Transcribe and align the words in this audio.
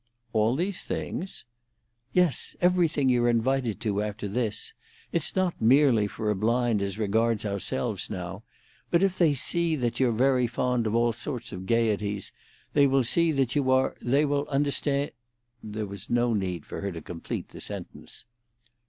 "All 0.33 0.55
these 0.55 0.81
things?" 0.83 1.45
"Yes, 2.11 2.55
everything 2.59 3.07
you're 3.07 3.29
invited 3.29 3.79
to 3.81 4.01
after 4.01 4.27
this. 4.27 4.73
It's 5.11 5.35
not 5.35 5.61
merely 5.61 6.07
for 6.07 6.31
a 6.31 6.35
blind 6.35 6.81
as 6.81 6.97
regards 6.97 7.45
ourselves 7.45 8.09
now, 8.09 8.41
but 8.89 9.03
if 9.03 9.19
they 9.19 9.33
see 9.35 9.75
that 9.75 9.99
you're 9.99 10.11
very 10.11 10.47
fond 10.47 10.87
of 10.87 10.95
all 10.95 11.13
sorts 11.13 11.51
of 11.51 11.67
gaieties, 11.67 12.31
they 12.73 12.87
will 12.87 13.03
see 13.03 13.31
that 13.33 13.55
you 13.55 13.69
are—they 13.69 14.25
will 14.25 14.47
understand——" 14.49 15.11
There 15.61 15.85
was 15.85 16.09
no 16.09 16.33
need 16.33 16.65
for 16.65 16.81
her 16.81 16.91
to 16.93 17.01
complete 17.03 17.49
the 17.49 17.61
sentence. 17.61 18.25